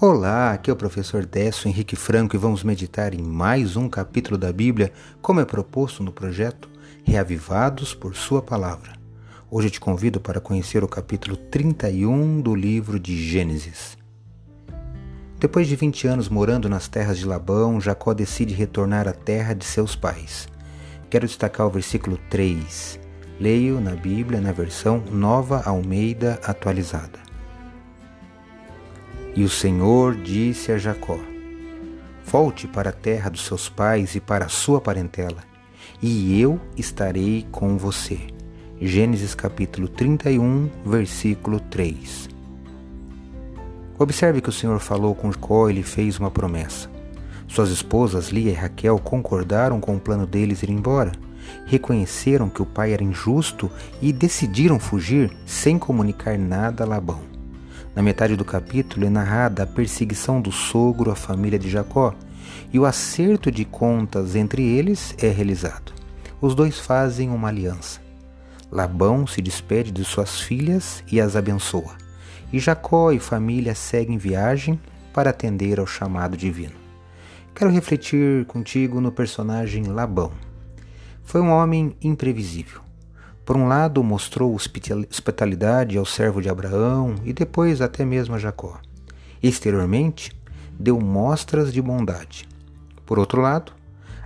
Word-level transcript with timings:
Olá, 0.00 0.50
aqui 0.50 0.68
é 0.68 0.72
o 0.72 0.76
professor 0.76 1.24
Décio 1.24 1.68
Henrique 1.68 1.94
Franco 1.94 2.34
e 2.34 2.38
vamos 2.38 2.64
meditar 2.64 3.14
em 3.14 3.22
mais 3.22 3.76
um 3.76 3.88
capítulo 3.88 4.36
da 4.36 4.52
Bíblia, 4.52 4.92
como 5.22 5.38
é 5.38 5.44
proposto 5.44 6.02
no 6.02 6.10
projeto 6.10 6.68
Reavivados 7.04 7.94
por 7.94 8.16
Sua 8.16 8.42
Palavra. 8.42 8.94
Hoje 9.48 9.68
eu 9.68 9.70
te 9.70 9.78
convido 9.78 10.20
para 10.20 10.40
conhecer 10.40 10.82
o 10.82 10.88
capítulo 10.88 11.36
31 11.36 12.40
do 12.40 12.56
livro 12.56 12.98
de 12.98 13.16
Gênesis. 13.16 13.96
Depois 15.38 15.68
de 15.68 15.76
20 15.76 16.08
anos 16.08 16.28
morando 16.28 16.68
nas 16.68 16.88
terras 16.88 17.16
de 17.16 17.24
Labão, 17.24 17.80
Jacó 17.80 18.12
decide 18.12 18.52
retornar 18.52 19.06
à 19.06 19.12
terra 19.12 19.54
de 19.54 19.64
seus 19.64 19.94
pais. 19.94 20.48
Quero 21.08 21.24
destacar 21.24 21.68
o 21.68 21.70
versículo 21.70 22.18
3. 22.28 22.98
Leio 23.38 23.80
na 23.80 23.92
Bíblia 23.92 24.40
na 24.40 24.50
versão 24.50 25.04
Nova 25.12 25.62
Almeida 25.64 26.40
Atualizada. 26.42 27.33
E 29.36 29.42
o 29.42 29.48
Senhor 29.48 30.14
disse 30.14 30.70
a 30.70 30.78
Jacó: 30.78 31.18
Volte 32.24 32.68
para 32.68 32.90
a 32.90 32.92
terra 32.92 33.28
dos 33.28 33.44
seus 33.44 33.68
pais 33.68 34.14
e 34.14 34.20
para 34.20 34.44
a 34.44 34.48
sua 34.48 34.80
parentela, 34.80 35.42
e 36.00 36.40
eu 36.40 36.60
estarei 36.76 37.44
com 37.50 37.76
você. 37.76 38.18
Gênesis 38.80 39.34
capítulo 39.34 39.88
31, 39.88 40.70
versículo 40.86 41.58
3. 41.58 42.28
Observe 43.98 44.40
que 44.40 44.48
o 44.48 44.52
Senhor 44.52 44.78
falou 44.78 45.14
com 45.14 45.32
Jacó 45.32 45.68
e 45.68 45.74
lhe 45.74 45.82
fez 45.82 46.18
uma 46.18 46.30
promessa. 46.30 46.88
Suas 47.48 47.70
esposas 47.70 48.28
Lia 48.28 48.52
e 48.52 48.54
Raquel 48.54 48.98
concordaram 48.98 49.80
com 49.80 49.96
o 49.96 50.00
plano 50.00 50.26
deles 50.26 50.62
ir 50.62 50.70
embora, 50.70 51.12
reconheceram 51.66 52.48
que 52.48 52.62
o 52.62 52.66
pai 52.66 52.92
era 52.92 53.02
injusto 53.02 53.70
e 54.00 54.12
decidiram 54.12 54.78
fugir 54.78 55.30
sem 55.44 55.78
comunicar 55.78 56.38
nada 56.38 56.84
a 56.84 56.86
Labão. 56.86 57.33
Na 57.94 58.02
metade 58.02 58.34
do 58.34 58.44
capítulo 58.44 59.06
é 59.06 59.10
narrada 59.10 59.62
a 59.62 59.66
perseguição 59.66 60.40
do 60.40 60.50
sogro 60.50 61.12
à 61.12 61.14
família 61.14 61.58
de 61.58 61.70
Jacó 61.70 62.12
e 62.72 62.78
o 62.78 62.84
acerto 62.84 63.52
de 63.52 63.64
contas 63.64 64.34
entre 64.34 64.62
eles 64.64 65.14
é 65.16 65.28
realizado. 65.28 65.92
Os 66.40 66.56
dois 66.56 66.78
fazem 66.78 67.30
uma 67.30 67.48
aliança. 67.48 68.00
Labão 68.70 69.28
se 69.28 69.40
despede 69.40 69.92
de 69.92 70.04
suas 70.04 70.40
filhas 70.40 71.04
e 71.10 71.20
as 71.20 71.36
abençoa. 71.36 71.94
E 72.52 72.58
Jacó 72.58 73.12
e 73.12 73.20
família 73.20 73.76
seguem 73.76 74.18
viagem 74.18 74.80
para 75.12 75.30
atender 75.30 75.78
ao 75.78 75.86
chamado 75.86 76.36
divino. 76.36 76.74
Quero 77.54 77.70
refletir 77.70 78.44
contigo 78.46 79.00
no 79.00 79.12
personagem 79.12 79.84
Labão. 79.84 80.32
Foi 81.22 81.40
um 81.40 81.50
homem 81.50 81.96
imprevisível. 82.02 82.80
Por 83.44 83.56
um 83.56 83.68
lado, 83.68 84.02
mostrou 84.02 84.54
hospitalidade 84.54 85.98
ao 85.98 86.06
servo 86.06 86.40
de 86.40 86.48
Abraão 86.48 87.16
e 87.24 87.32
depois 87.32 87.82
até 87.82 88.04
mesmo 88.04 88.34
a 88.34 88.38
Jacó. 88.38 88.80
Exteriormente, 89.42 90.32
deu 90.78 90.98
mostras 90.98 91.70
de 91.72 91.82
bondade. 91.82 92.48
Por 93.04 93.18
outro 93.18 93.42
lado, 93.42 93.72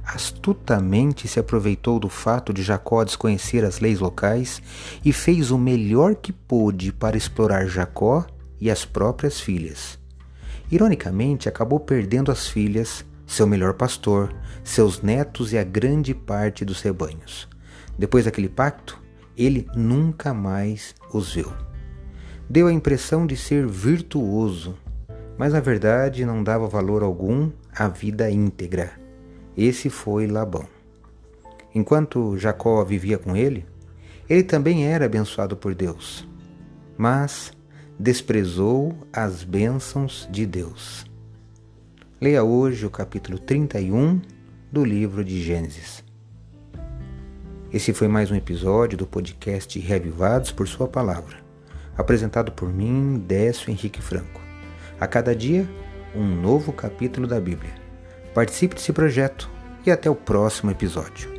astutamente 0.04 1.26
se 1.26 1.40
aproveitou 1.40 1.98
do 1.98 2.08
fato 2.08 2.52
de 2.52 2.62
Jacó 2.62 3.02
desconhecer 3.02 3.64
as 3.64 3.80
leis 3.80 3.98
locais 3.98 4.62
e 5.04 5.12
fez 5.12 5.50
o 5.50 5.58
melhor 5.58 6.14
que 6.14 6.32
pôde 6.32 6.92
para 6.92 7.16
explorar 7.16 7.66
Jacó 7.66 8.24
e 8.60 8.70
as 8.70 8.84
próprias 8.84 9.40
filhas. 9.40 9.98
Ironicamente, 10.70 11.48
acabou 11.48 11.80
perdendo 11.80 12.30
as 12.30 12.46
filhas, 12.46 13.04
seu 13.26 13.46
melhor 13.46 13.74
pastor, 13.74 14.32
seus 14.62 15.02
netos 15.02 15.52
e 15.52 15.58
a 15.58 15.64
grande 15.64 16.14
parte 16.14 16.64
dos 16.64 16.80
rebanhos. 16.80 17.48
Depois 17.98 18.26
daquele 18.26 18.48
pacto, 18.48 19.07
ele 19.38 19.68
nunca 19.76 20.34
mais 20.34 20.94
os 21.12 21.32
viu. 21.32 21.52
Deu 22.50 22.66
a 22.66 22.72
impressão 22.72 23.26
de 23.26 23.36
ser 23.36 23.66
virtuoso, 23.66 24.76
mas 25.38 25.52
na 25.52 25.60
verdade 25.60 26.24
não 26.24 26.42
dava 26.42 26.66
valor 26.66 27.04
algum 27.04 27.50
à 27.72 27.86
vida 27.86 28.28
íntegra. 28.28 28.90
Esse 29.56 29.88
foi 29.88 30.26
Labão. 30.26 30.66
Enquanto 31.74 32.36
Jacó 32.36 32.82
vivia 32.84 33.18
com 33.18 33.36
ele, 33.36 33.64
ele 34.28 34.42
também 34.42 34.86
era 34.86 35.06
abençoado 35.06 35.56
por 35.56 35.74
Deus, 35.74 36.26
mas 36.96 37.52
desprezou 37.98 38.96
as 39.12 39.44
bênçãos 39.44 40.28
de 40.30 40.44
Deus. 40.44 41.06
Leia 42.20 42.42
hoje 42.42 42.84
o 42.84 42.90
capítulo 42.90 43.38
31 43.38 44.20
do 44.72 44.84
livro 44.84 45.24
de 45.24 45.40
Gênesis. 45.40 46.07
Esse 47.70 47.92
foi 47.92 48.08
mais 48.08 48.30
um 48.30 48.34
episódio 48.34 48.96
do 48.96 49.06
podcast 49.06 49.78
Revivados 49.78 50.50
por 50.50 50.66
Sua 50.66 50.88
Palavra, 50.88 51.36
apresentado 51.98 52.50
por 52.50 52.72
mim, 52.72 53.22
Décio 53.26 53.70
Henrique 53.70 54.00
Franco. 54.00 54.40
A 54.98 55.06
cada 55.06 55.36
dia, 55.36 55.68
um 56.14 56.24
novo 56.24 56.72
capítulo 56.72 57.26
da 57.26 57.38
Bíblia. 57.38 57.74
Participe 58.32 58.74
desse 58.74 58.90
projeto 58.90 59.50
e 59.84 59.90
até 59.90 60.08
o 60.08 60.14
próximo 60.14 60.70
episódio. 60.70 61.37